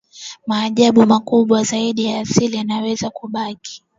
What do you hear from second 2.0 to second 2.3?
ya